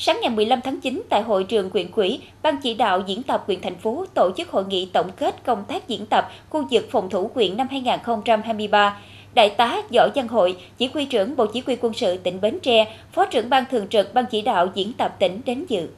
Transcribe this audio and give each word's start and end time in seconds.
Sáng 0.00 0.18
ngày 0.22 0.30
15 0.30 0.60
tháng 0.64 0.80
9 0.80 1.02
tại 1.08 1.22
hội 1.22 1.44
trường 1.44 1.70
huyện 1.72 1.90
quỹ, 1.90 2.20
Ban 2.42 2.56
chỉ 2.62 2.74
đạo 2.74 3.02
diễn 3.06 3.22
tập 3.22 3.44
huyện 3.46 3.60
thành 3.60 3.78
phố 3.78 4.04
tổ 4.14 4.30
chức 4.36 4.50
hội 4.50 4.64
nghị 4.68 4.88
tổng 4.92 5.10
kết 5.16 5.44
công 5.44 5.64
tác 5.68 5.88
diễn 5.88 6.06
tập 6.06 6.30
khu 6.50 6.66
vực 6.70 6.88
phòng 6.90 7.10
thủ 7.10 7.30
huyện 7.34 7.56
năm 7.56 7.68
2023. 7.70 9.00
Đại 9.34 9.50
tá 9.50 9.82
Võ 9.94 10.08
Văn 10.14 10.28
Hội, 10.28 10.56
chỉ 10.78 10.90
huy 10.94 11.04
trưởng 11.04 11.36
Bộ 11.36 11.46
Chỉ 11.46 11.62
huy 11.66 11.76
quân 11.80 11.92
sự 11.94 12.16
tỉnh 12.16 12.40
Bến 12.40 12.58
Tre, 12.62 12.96
Phó 13.12 13.26
trưởng 13.26 13.50
Ban 13.50 13.64
thường 13.70 13.88
trực 13.88 14.14
Ban 14.14 14.24
chỉ 14.30 14.42
đạo 14.42 14.68
diễn 14.74 14.92
tập 14.92 15.16
tỉnh 15.18 15.40
đến 15.46 15.64
dự. 15.68 15.88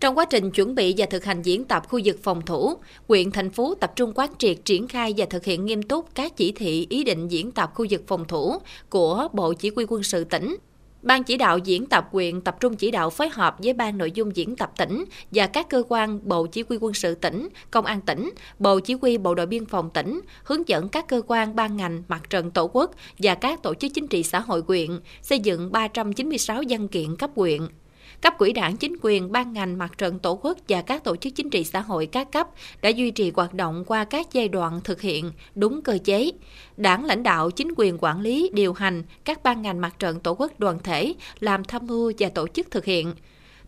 Trong 0.00 0.18
quá 0.18 0.24
trình 0.24 0.50
chuẩn 0.50 0.74
bị 0.74 0.94
và 0.96 1.06
thực 1.06 1.24
hành 1.24 1.42
diễn 1.42 1.64
tập 1.64 1.82
khu 1.88 2.00
vực 2.04 2.16
phòng 2.22 2.42
thủ, 2.42 2.74
huyện 3.08 3.30
thành 3.30 3.50
phố 3.50 3.74
tập 3.74 3.92
trung 3.96 4.12
quán 4.14 4.30
triệt 4.38 4.56
triển 4.64 4.88
khai 4.88 5.14
và 5.16 5.26
thực 5.30 5.44
hiện 5.44 5.66
nghiêm 5.66 5.82
túc 5.82 6.14
các 6.14 6.36
chỉ 6.36 6.52
thị 6.52 6.86
ý 6.90 7.04
định 7.04 7.28
diễn 7.28 7.50
tập 7.50 7.70
khu 7.74 7.86
vực 7.90 8.02
phòng 8.06 8.24
thủ 8.28 8.58
của 8.90 9.28
Bộ 9.32 9.52
Chỉ 9.52 9.70
huy 9.76 9.84
quân 9.88 10.02
sự 10.02 10.24
tỉnh. 10.24 10.56
Ban 11.06 11.24
chỉ 11.24 11.36
đạo 11.36 11.58
diễn 11.58 11.86
tập 11.86 12.08
quyện 12.12 12.40
tập 12.40 12.56
trung 12.60 12.76
chỉ 12.76 12.90
đạo 12.90 13.10
phối 13.10 13.28
hợp 13.28 13.56
với 13.58 13.72
ban 13.72 13.98
nội 13.98 14.10
dung 14.10 14.36
diễn 14.36 14.56
tập 14.56 14.72
tỉnh 14.76 15.04
và 15.30 15.46
các 15.46 15.68
cơ 15.68 15.82
quan 15.88 16.28
Bộ 16.28 16.46
Chỉ 16.46 16.64
huy 16.68 16.76
quân 16.80 16.94
sự 16.94 17.14
tỉnh, 17.14 17.48
Công 17.70 17.84
an 17.84 18.00
tỉnh, 18.00 18.30
Bộ 18.58 18.80
Chỉ 18.80 18.94
huy 19.02 19.18
Bộ 19.18 19.34
đội 19.34 19.46
Biên 19.46 19.66
phòng 19.66 19.90
tỉnh 19.90 20.20
hướng 20.44 20.68
dẫn 20.68 20.88
các 20.88 21.08
cơ 21.08 21.22
quan 21.26 21.56
ban 21.56 21.76
ngành 21.76 22.02
mặt 22.08 22.30
trận 22.30 22.50
tổ 22.50 22.70
quốc 22.72 22.90
và 23.18 23.34
các 23.34 23.62
tổ 23.62 23.74
chức 23.74 23.92
chính 23.94 24.06
trị 24.06 24.22
xã 24.22 24.40
hội 24.40 24.62
quyện 24.62 25.00
xây 25.22 25.38
dựng 25.38 25.72
396 25.72 26.62
văn 26.68 26.88
kiện 26.88 27.16
cấp 27.16 27.30
huyện 27.36 27.60
cấp 28.20 28.34
quỹ 28.38 28.52
đảng 28.52 28.76
chính 28.76 28.96
quyền, 29.02 29.32
ban 29.32 29.52
ngành, 29.52 29.78
mặt 29.78 29.98
trận 29.98 30.18
tổ 30.18 30.38
quốc 30.42 30.58
và 30.68 30.82
các 30.82 31.04
tổ 31.04 31.16
chức 31.16 31.34
chính 31.34 31.50
trị 31.50 31.64
xã 31.64 31.80
hội 31.80 32.06
các 32.06 32.32
cấp 32.32 32.48
đã 32.82 32.88
duy 32.88 33.10
trì 33.10 33.32
hoạt 33.34 33.54
động 33.54 33.84
qua 33.86 34.04
các 34.04 34.26
giai 34.32 34.48
đoạn 34.48 34.80
thực 34.84 35.00
hiện 35.00 35.32
đúng 35.54 35.82
cơ 35.82 35.98
chế. 36.04 36.30
Đảng 36.76 37.04
lãnh 37.04 37.22
đạo, 37.22 37.50
chính 37.50 37.68
quyền 37.76 37.96
quản 38.00 38.20
lý, 38.20 38.50
điều 38.52 38.72
hành 38.72 39.02
các 39.24 39.42
ban 39.42 39.62
ngành, 39.62 39.80
mặt 39.80 39.98
trận 39.98 40.20
tổ 40.20 40.34
quốc 40.38 40.60
đoàn 40.60 40.78
thể 40.84 41.14
làm 41.40 41.64
tham 41.64 41.86
mưu 41.86 42.12
và 42.18 42.28
tổ 42.28 42.48
chức 42.48 42.70
thực 42.70 42.84
hiện. 42.84 43.14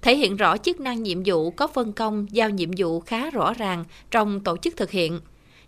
Thể 0.02 0.16
hiện 0.16 0.36
rõ 0.36 0.56
chức 0.56 0.80
năng 0.80 1.02
nhiệm 1.02 1.22
vụ, 1.24 1.50
có 1.50 1.66
phân 1.66 1.92
công, 1.92 2.26
giao 2.30 2.50
nhiệm 2.50 2.70
vụ 2.76 3.00
khá 3.00 3.30
rõ 3.30 3.52
ràng 3.54 3.84
trong 4.10 4.40
tổ 4.40 4.56
chức 4.56 4.76
thực 4.76 4.90
hiện 4.90 5.20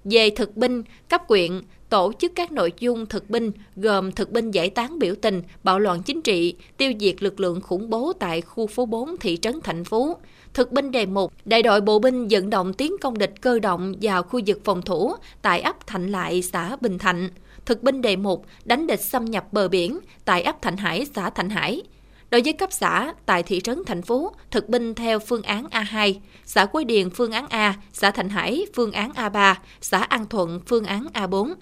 về 0.04 0.30
thực 0.30 0.56
binh 0.56 0.82
cấp 1.08 1.22
quyện 1.28 1.60
tổ 1.90 2.12
chức 2.18 2.32
các 2.34 2.52
nội 2.52 2.72
dung 2.78 3.06
thực 3.06 3.30
binh 3.30 3.52
gồm 3.76 4.12
thực 4.12 4.30
binh 4.30 4.50
giải 4.50 4.70
tán 4.70 4.98
biểu 4.98 5.14
tình, 5.22 5.42
bạo 5.62 5.78
loạn 5.78 6.02
chính 6.02 6.22
trị, 6.22 6.54
tiêu 6.76 6.92
diệt 7.00 7.22
lực 7.22 7.40
lượng 7.40 7.60
khủng 7.60 7.90
bố 7.90 8.12
tại 8.12 8.40
khu 8.40 8.66
phố 8.66 8.86
4 8.86 9.16
thị 9.16 9.38
trấn 9.42 9.60
Thạnh 9.60 9.84
Phú. 9.84 10.16
Thực 10.54 10.72
binh 10.72 10.90
đề 10.90 11.06
mục, 11.06 11.32
đại 11.44 11.62
đội 11.62 11.80
bộ 11.80 11.98
binh 11.98 12.28
dẫn 12.28 12.50
động 12.50 12.74
tiến 12.74 12.96
công 13.00 13.18
địch 13.18 13.34
cơ 13.40 13.58
động 13.58 13.94
vào 14.02 14.22
khu 14.22 14.40
vực 14.46 14.60
phòng 14.64 14.82
thủ 14.82 15.12
tại 15.42 15.60
ấp 15.60 15.86
Thạnh 15.86 16.10
Lại, 16.10 16.42
xã 16.42 16.76
Bình 16.80 16.98
Thạnh. 16.98 17.28
Thực 17.66 17.82
binh 17.82 18.02
đề 18.02 18.16
mục, 18.16 18.46
đánh 18.64 18.86
địch 18.86 19.00
xâm 19.00 19.24
nhập 19.24 19.52
bờ 19.52 19.68
biển 19.68 19.98
tại 20.24 20.42
ấp 20.42 20.62
Thạnh 20.62 20.76
Hải, 20.76 21.06
xã 21.14 21.30
Thạnh 21.30 21.50
Hải. 21.50 21.82
Đối 22.30 22.42
với 22.44 22.52
cấp 22.52 22.72
xã, 22.72 23.14
tại 23.26 23.42
thị 23.42 23.60
trấn 23.60 23.82
thành 23.86 24.02
phố, 24.02 24.32
thực 24.50 24.68
binh 24.68 24.94
theo 24.94 25.18
phương 25.18 25.42
án 25.42 25.66
A2, 25.66 26.14
xã 26.44 26.64
Quế 26.64 26.84
Điền 26.84 27.10
phương 27.10 27.32
án 27.32 27.46
A, 27.48 27.74
xã 27.92 28.10
Thạnh 28.10 28.28
Hải 28.28 28.66
phương 28.74 28.92
án 28.92 29.10
A3, 29.10 29.54
xã 29.80 29.98
An 29.98 30.26
Thuận 30.26 30.60
phương 30.66 30.84
án 30.84 31.06
A4. 31.14 31.54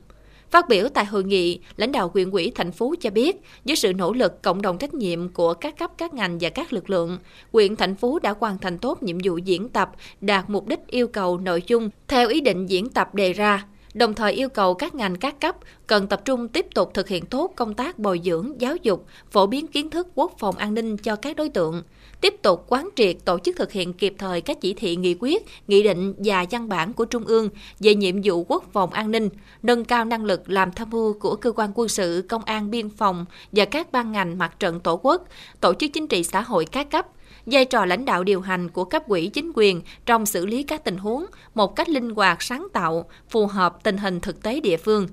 Phát 0.50 0.69
biểu 0.69 0.88
tại 0.88 1.05
hội 1.05 1.25
nghị, 1.25 1.60
lãnh 1.77 1.92
đạo 1.92 2.10
huyện 2.14 2.30
ủy 2.30 2.52
thành 2.55 2.72
phố 2.72 2.94
cho 3.00 3.10
biết, 3.10 3.36
với 3.64 3.77
sự 3.77 3.92
nỗ 3.92 4.12
lực 4.12 4.42
cộng 4.42 4.62
đồng 4.62 4.78
trách 4.78 4.94
nhiệm 4.94 5.28
của 5.28 5.55
các 5.55 5.78
cấp 5.78 5.91
các 5.98 6.14
ngành 6.14 6.38
và 6.41 6.50
các 6.50 6.72
lực 6.72 6.91
lượng, 6.91 7.19
huyện 7.53 7.77
thành 7.77 7.94
phố 7.94 8.19
đã 8.19 8.34
hoàn 8.41 8.58
thành 8.58 8.78
tốt 8.78 9.03
nhiệm 9.03 9.19
vụ 9.25 9.36
diễn 9.36 9.69
tập, 9.69 9.91
đạt 10.20 10.50
mục 10.50 10.69
đích 10.69 10.86
yêu 10.86 11.08
cầu 11.08 11.38
nội 11.38 11.62
dung 11.66 11.91
theo 12.08 12.28
ý 12.28 12.41
định 12.41 12.66
diễn 12.66 12.88
tập 12.88 13.14
đề 13.14 13.32
ra 13.32 13.64
đồng 13.98 14.14
thời 14.14 14.32
yêu 14.32 14.48
cầu 14.48 14.74
các 14.74 14.94
ngành 14.94 15.16
các 15.16 15.41
cấp 15.41 15.56
cần 15.86 16.06
tập 16.06 16.24
trung 16.24 16.48
tiếp 16.48 16.66
tục 16.74 16.91
thực 16.94 17.08
hiện 17.08 17.27
tốt 17.27 17.52
công 17.56 17.74
tác 17.74 17.98
bồi 17.98 18.20
dưỡng, 18.24 18.52
giáo 18.58 18.77
dục, 18.77 19.06
phổ 19.30 19.46
biến 19.46 19.66
kiến 19.66 19.91
thức 19.91 20.08
quốc 20.14 20.32
phòng 20.38 20.56
an 20.56 20.74
ninh 20.74 20.96
cho 20.96 21.16
các 21.16 21.36
đối 21.36 21.48
tượng, 21.48 21.82
tiếp 22.20 22.34
tục 22.42 22.64
quán 22.69 22.88
triệt 22.96 23.16
tổ 23.24 23.38
chức 23.38 23.56
thực 23.56 23.72
hiện 23.72 23.92
kịp 23.92 24.14
thời 24.19 24.41
các 24.41 24.60
chỉ 24.60 24.74
thị 24.74 24.96
nghị 24.96 25.16
quyết, 25.20 25.46
nghị 25.69 25.82
định 25.82 26.14
và 26.19 26.44
văn 26.50 26.69
bản 26.69 26.92
của 26.92 27.04
Trung 27.04 27.24
ương 27.24 27.48
về 27.80 27.94
nhiệm 27.94 28.16
vụ 28.24 28.44
quốc 28.48 28.64
phòng 28.72 28.91
an 28.91 29.10
ninh, 29.10 29.28
nâng 29.62 29.84
cao 29.84 30.04
năng 30.04 30.25
lực 30.25 30.50
làm 30.50 30.72
tham 30.72 30.91
mưu 30.91 31.12
của 31.12 31.37
cơ 31.37 31.53
quan 31.53 31.70
quân 31.75 31.88
sự, 31.88 32.25
công 32.28 32.44
an 32.44 32.70
biên 32.70 32.91
phòng 32.91 33.25
và 33.53 33.64
các 33.64 33.92
ban 33.92 34.12
ngành 34.12 34.38
mặt 34.38 34.60
trận 34.60 34.81
tổ 34.81 35.00
quốc, 35.03 35.28
tổ 35.60 35.75
chức 35.75 35.91
chính 35.92 36.06
trị 36.06 36.25
xã 36.25 36.41
hội 36.41 36.64
các 36.64 36.91
cấp, 36.91 37.06
vai 37.47 37.65
trò 37.65 37.84
lãnh 37.84 38.05
đạo 38.05 38.25
điều 38.25 38.41
hành 38.41 38.69
của 38.69 38.84
cấp 38.84 39.03
quỹ 39.06 39.27
chính 39.27 39.53
quyền 39.55 39.83
trong 40.06 40.27
xử 40.27 40.47
lý 40.47 40.62
các 40.62 40.84
tình 40.84 40.97
huống 40.97 41.27
một 41.55 41.77
cách 41.77 41.89
linh 41.89 42.11
hoạt 42.11 42.43
sáng 42.43 42.66
tạo, 42.72 43.05
phù 43.28 43.47
hợp 43.47 43.83
tình 43.83 43.97
hình 43.97 44.21
thực 44.21 44.43
tế 44.43 44.61
địa 44.61 44.77
phương. 44.77 45.09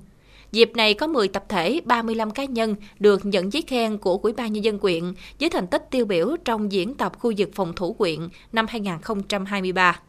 Dịp 0.52 0.72
này 0.74 0.94
có 0.94 1.06
10 1.06 1.28
tập 1.28 1.44
thể, 1.48 1.80
35 1.84 2.30
cá 2.30 2.44
nhân 2.44 2.74
được 2.98 3.26
nhận 3.26 3.52
giấy 3.52 3.62
khen 3.66 3.98
của 3.98 4.16
Ủy 4.22 4.32
ban 4.32 4.52
Nhân 4.52 4.64
dân 4.64 4.78
quyện 4.78 5.04
với 5.40 5.50
thành 5.50 5.66
tích 5.66 5.90
tiêu 5.90 6.06
biểu 6.06 6.36
trong 6.44 6.72
diễn 6.72 6.94
tập 6.94 7.12
khu 7.18 7.32
vực 7.38 7.50
phòng 7.54 7.72
thủ 7.76 7.92
quyện 7.92 8.28
năm 8.52 8.66
2023. 8.68 10.00